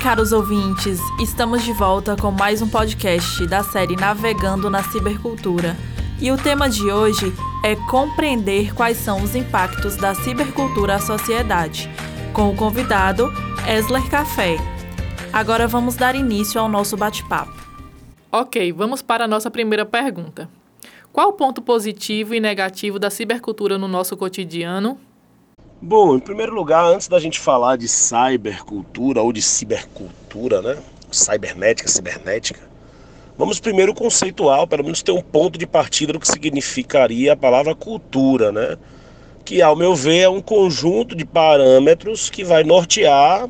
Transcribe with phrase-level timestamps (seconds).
[0.00, 0.98] caros ouvintes!
[1.20, 5.76] Estamos de volta com mais um podcast da série Navegando na Cibercultura.
[6.18, 11.90] E o tema de hoje é compreender quais são os impactos da cibercultura à sociedade,
[12.32, 13.30] com o convidado
[13.68, 14.56] Esler Café.
[15.30, 17.52] Agora vamos dar início ao nosso bate-papo.
[18.32, 20.48] Ok, vamos para a nossa primeira pergunta.
[21.12, 24.98] Qual o ponto positivo e negativo da cibercultura no nosso cotidiano?
[25.82, 30.76] Bom, em primeiro lugar, antes da gente falar de cybercultura ou de cibercultura, né?
[31.10, 32.60] Cybernética, cibernética,
[33.38, 37.74] vamos primeiro conceituar, pelo menos ter um ponto de partida do que significaria a palavra
[37.74, 38.76] cultura, né?
[39.42, 43.48] Que, ao meu ver, é um conjunto de parâmetros que vai nortear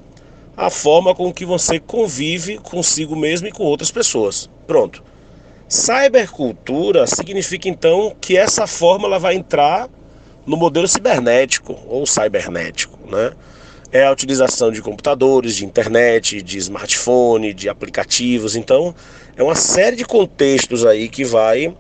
[0.57, 4.49] a forma com que você convive consigo mesmo e com outras pessoas.
[4.69, 5.03] Pronto.
[5.69, 9.89] Cybercultura significa então que essa forma ela vai entrar
[10.47, 13.33] no modelo cibernético ou cibernético, né?
[13.93, 18.55] É a utilização de computadores, de internet, de smartphone, de aplicativos.
[18.55, 18.95] Então,
[19.37, 21.75] é uma série de contextos aí que vai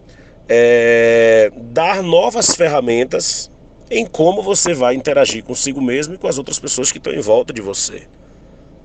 [0.49, 3.49] é, dar novas ferramentas
[3.89, 7.21] em como você vai interagir consigo mesmo e com as outras pessoas que estão em
[7.21, 8.09] volta de você.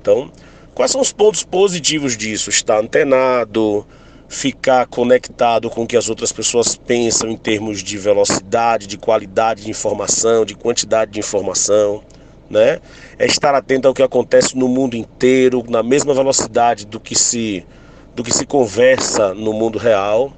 [0.00, 0.30] Então,
[0.74, 2.50] quais são os pontos positivos disso?
[2.50, 3.84] Estar antenado,
[4.28, 9.62] ficar conectado com o que as outras pessoas pensam em termos de velocidade, de qualidade
[9.64, 12.02] de informação, de quantidade de informação,
[12.50, 12.80] né?
[13.18, 17.64] É estar atento ao que acontece no mundo inteiro, na mesma velocidade do que se
[18.14, 20.32] do que se conversa no mundo real.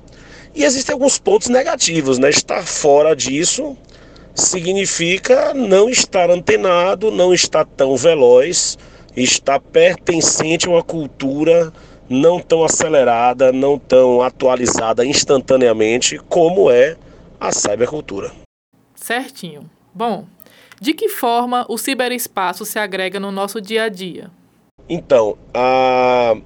[0.53, 2.28] E existem alguns pontos negativos, né?
[2.28, 3.77] Estar fora disso
[4.34, 8.77] significa não estar antenado, não estar tão veloz,
[9.16, 11.72] estar pertencente a uma cultura
[12.09, 16.97] não tão acelerada, não tão atualizada instantaneamente como é
[17.39, 18.33] a cybercultura.
[18.95, 19.69] Certinho.
[19.95, 20.25] Bom,
[20.81, 24.31] de que forma o ciberespaço se agrega no nosso dia a dia?
[24.88, 26.37] Então, a...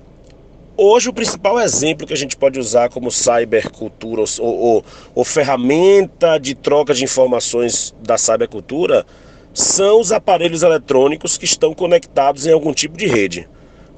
[0.76, 6.38] hoje o principal exemplo que a gente pode usar como cybercultura ou, ou, ou ferramenta
[6.38, 9.06] de troca de informações da cybercultura
[9.54, 13.48] são os aparelhos eletrônicos que estão conectados em algum tipo de rede.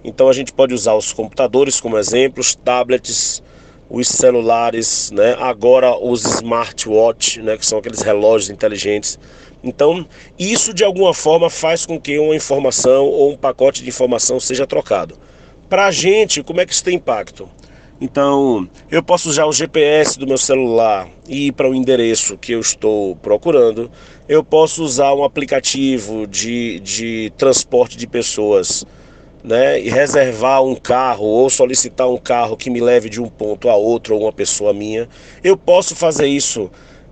[0.04, 3.42] Então a gente pode usar os computadores como exemplos, tablets,
[3.88, 5.34] os celulares, né?
[5.38, 7.56] agora os smartwatch, né?
[7.56, 9.19] que são aqueles relógios inteligentes.
[9.62, 10.06] Então,
[10.38, 14.66] isso de alguma forma faz com que uma informação ou um pacote de informação seja
[14.66, 15.16] trocado.
[15.70, 17.48] Para a gente, como é que isso tem impacto?
[18.00, 22.53] Então, eu posso usar o GPS do meu celular e ir para o endereço que
[22.53, 23.91] eu estou procurando.
[24.28, 28.84] Eu posso usar um aplicativo de, de transporte de pessoas
[29.44, 33.69] né, e reservar um carro ou solicitar um carro que me leve de um ponto
[33.69, 35.06] a outro ou uma pessoa minha,
[35.43, 36.71] eu posso fazer isso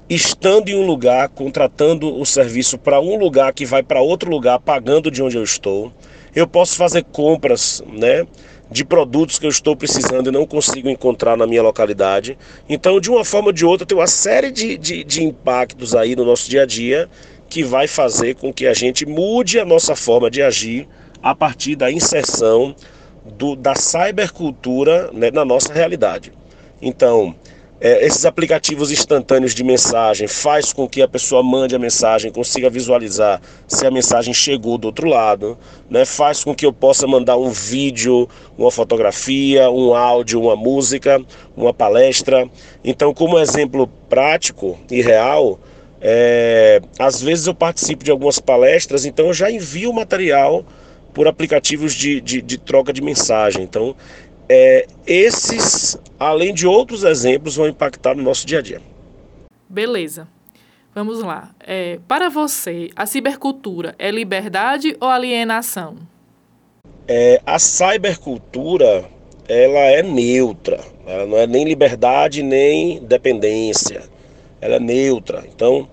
[0.09, 4.59] estando em um lugar, contratando o serviço para um lugar que vai para outro lugar,
[4.59, 5.93] pagando de onde eu estou.
[6.35, 8.27] Eu posso fazer compras, né,
[8.71, 12.39] de produtos que eu estou precisando e não consigo encontrar na minha localidade.
[12.67, 16.17] Então, de uma forma ou de outra, tem uma série de, de, de impactos aí
[16.17, 17.09] no nosso dia a dia
[17.49, 20.89] que vai fazer com que a gente mude a nossa forma de agir
[21.23, 22.75] a partir da inserção
[23.25, 26.33] do, da cybercultura né, na nossa realidade.
[26.81, 27.35] Então,
[27.85, 32.71] é, esses aplicativos instantâneos de mensagem faz com que a pessoa mande a mensagem, consiga
[32.71, 35.59] visualizar se a mensagem chegou do outro lado,
[35.91, 36.05] né?
[36.05, 41.21] faz com que eu possa mandar um vídeo, uma fotografia, um áudio, uma música,
[41.57, 42.49] uma palestra.
[42.85, 45.59] Então, como exemplo prático e real,
[46.01, 50.65] é, às vezes eu participo de algumas palestras, então eu já envio o material
[51.13, 53.63] por aplicativos de, de, de troca de mensagem.
[53.63, 53.95] Então,
[54.49, 58.81] é, esses, além de outros exemplos, vão impactar no nosso dia a dia.
[59.69, 60.29] Beleza.
[60.95, 61.55] Vamos lá.
[61.61, 65.97] É, para você, a cibercultura é liberdade ou alienação?
[67.09, 69.05] É, a cybercultura
[69.49, 70.81] ela é neutra.
[71.07, 74.03] Ela não é nem liberdade nem dependência.
[74.61, 75.45] Ela é neutra.
[75.49, 75.89] Então,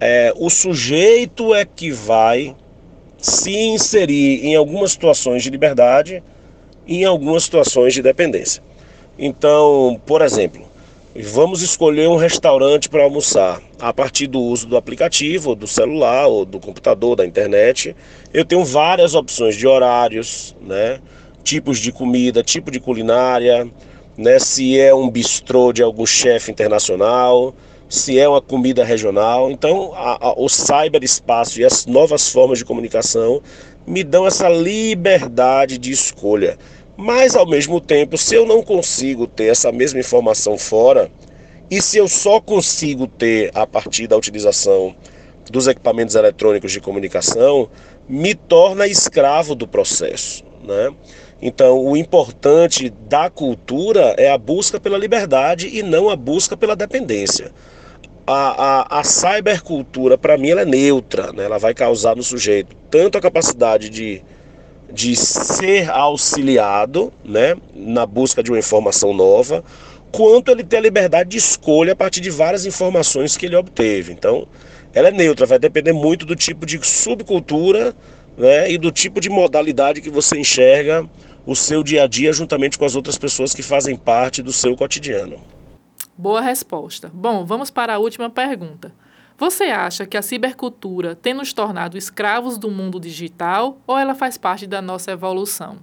[0.00, 2.56] é, o sujeito é que vai
[3.20, 6.22] se inserir em algumas situações de liberdade
[6.86, 8.62] e em algumas situações de dependência.
[9.18, 10.62] Então, por exemplo,
[11.14, 16.44] vamos escolher um restaurante para almoçar a partir do uso do aplicativo, do celular, ou
[16.44, 17.94] do computador, da internet.
[18.32, 21.00] Eu tenho várias opções de horários, né?
[21.42, 23.68] tipos de comida, tipo de culinária,
[24.16, 24.38] né?
[24.38, 27.54] se é um bistrô de algum chefe internacional,
[27.90, 29.50] se é uma comida regional.
[29.50, 33.42] Então, a, a, o cyberespaço e as novas formas de comunicação
[33.84, 36.56] me dão essa liberdade de escolha.
[36.96, 41.10] Mas, ao mesmo tempo, se eu não consigo ter essa mesma informação fora,
[41.68, 44.94] e se eu só consigo ter a partir da utilização
[45.50, 47.68] dos equipamentos eletrônicos de comunicação,
[48.08, 50.44] me torna escravo do processo.
[50.62, 50.94] Né?
[51.42, 56.76] Então, o importante da cultura é a busca pela liberdade e não a busca pela
[56.76, 57.50] dependência.
[58.32, 61.46] A, a, a cybercultura, para mim, ela é neutra, né?
[61.46, 64.22] ela vai causar no sujeito tanto a capacidade de,
[64.92, 67.56] de ser auxiliado né?
[67.74, 69.64] na busca de uma informação nova,
[70.12, 74.12] quanto ele ter a liberdade de escolha a partir de várias informações que ele obteve.
[74.12, 74.46] Então,
[74.94, 77.92] ela é neutra, vai depender muito do tipo de subcultura
[78.38, 81.04] né, e do tipo de modalidade que você enxerga
[81.44, 84.76] o seu dia a dia juntamente com as outras pessoas que fazem parte do seu
[84.76, 85.59] cotidiano.
[86.20, 87.10] Boa resposta.
[87.14, 88.92] Bom, vamos para a última pergunta.
[89.38, 94.36] Você acha que a cibercultura tem nos tornado escravos do mundo digital ou ela faz
[94.36, 95.78] parte da nossa evolução?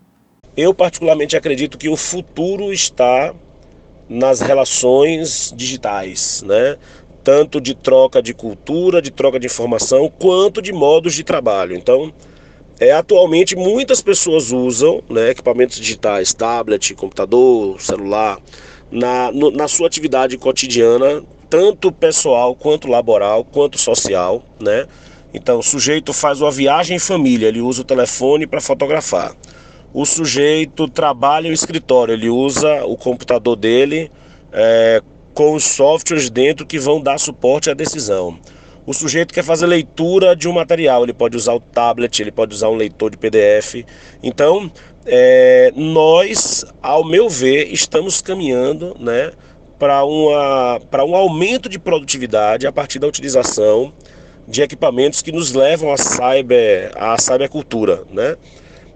[0.55, 3.33] Eu, particularmente, acredito que o futuro está
[4.07, 6.77] nas relações digitais, né?
[7.23, 11.75] Tanto de troca de cultura, de troca de informação, quanto de modos de trabalho.
[11.75, 12.13] Então,
[12.79, 18.39] é, atualmente muitas pessoas usam né, equipamentos digitais, tablet, computador, celular,
[18.91, 24.85] na, no, na sua atividade cotidiana, tanto pessoal quanto laboral, quanto social, né?
[25.33, 29.35] Então, o sujeito faz uma viagem em família, ele usa o telefone para fotografar.
[29.93, 34.11] O sujeito trabalha no escritório, ele usa o computador dele
[34.51, 35.01] é,
[35.33, 38.39] com os softwares dentro que vão dar suporte à decisão.
[38.87, 42.55] O sujeito quer fazer leitura de um material, ele pode usar o tablet, ele pode
[42.55, 43.85] usar um leitor de PDF.
[44.23, 44.71] Então,
[45.07, 49.31] é, nós, ao meu ver, estamos caminhando né,
[49.80, 53.94] para um aumento de produtividade a partir da utilização
[54.48, 58.04] de equipamentos que nos levam à cyber, à cybercultura.
[58.12, 58.36] Né?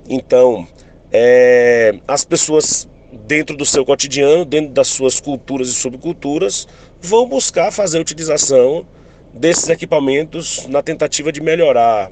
[0.08, 0.68] Então,
[1.12, 2.88] é, as pessoas
[3.26, 6.68] dentro do seu cotidiano, dentro das suas culturas e subculturas,
[7.02, 8.86] vão buscar fazer utilização
[9.34, 12.12] desses equipamentos na tentativa de melhorar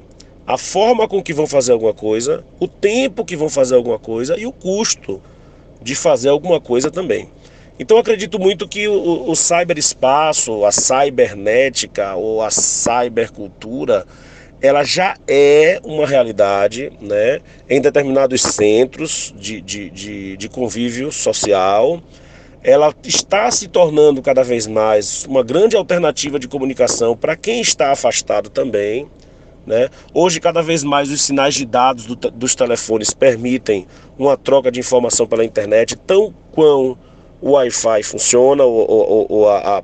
[0.50, 4.36] a forma com que vão fazer alguma coisa, o tempo que vão fazer alguma coisa
[4.36, 5.22] e o custo
[5.80, 7.28] de fazer alguma coisa também.
[7.78, 14.04] Então acredito muito que o, o cyberespaço, a cybernética ou a cybercultura,
[14.60, 22.02] ela já é uma realidade né, em determinados centros de, de, de, de convívio social
[22.62, 27.90] ela está se tornando cada vez mais uma grande alternativa de comunicação para quem está
[27.90, 29.08] afastado também.
[29.66, 29.88] Né?
[30.14, 33.86] Hoje, cada vez mais, os sinais de dados do, dos telefones permitem
[34.18, 36.96] uma troca de informação pela internet, tão quão
[37.40, 39.82] o Wi-Fi funciona, ou, ou, ou a, a,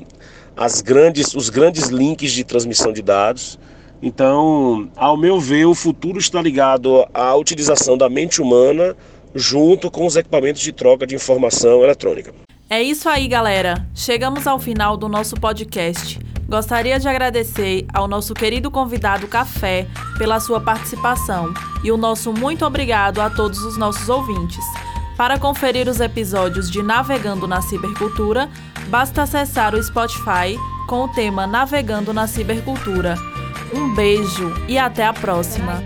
[0.57, 3.59] as grandes, os grandes links de transmissão de dados.
[4.03, 8.97] Então, ao meu ver, o futuro está ligado à utilização da mente humana
[9.35, 12.33] junto com os equipamentos de troca de informação eletrônica.
[12.69, 13.87] É isso aí, galera.
[13.95, 16.19] Chegamos ao final do nosso podcast.
[16.49, 21.53] Gostaria de agradecer ao nosso querido convidado Café pela sua participação
[21.83, 24.65] e o nosso muito obrigado a todos os nossos ouvintes.
[25.17, 28.49] Para conferir os episódios de Navegando na Cibercultura,
[28.89, 30.57] basta acessar o Spotify
[30.87, 33.17] com o tema Navegando na Cibercultura.
[33.75, 35.83] Um beijo e até a próxima.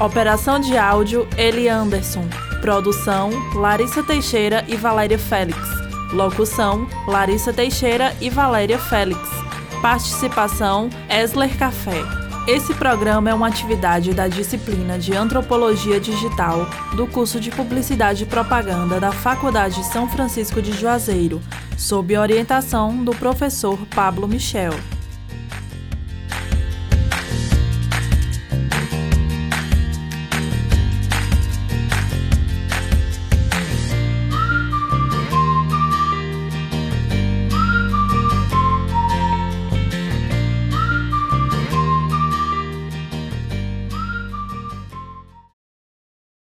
[0.00, 2.24] Operação de áudio Eli Anderson.
[2.60, 5.58] Produção Larissa Teixeira e Valéria Félix.
[6.12, 9.41] Locução Larissa Teixeira e Valéria Félix.
[9.82, 12.04] Participação Esler Café.
[12.46, 18.26] Esse programa é uma atividade da disciplina de Antropologia Digital do curso de Publicidade e
[18.26, 21.42] Propaganda da Faculdade São Francisco de Juazeiro,
[21.76, 24.72] sob orientação do professor Pablo Michel.